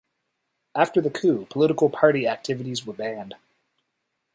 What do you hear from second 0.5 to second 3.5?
After the coup, political party activities were banned.